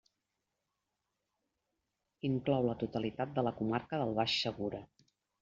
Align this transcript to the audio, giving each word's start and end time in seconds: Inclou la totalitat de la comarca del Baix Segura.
Inclou 2.31 2.67
la 2.69 2.77
totalitat 2.85 3.37
de 3.37 3.45
la 3.49 3.53
comarca 3.61 4.01
del 4.05 4.17
Baix 4.23 4.41
Segura. 4.49 4.83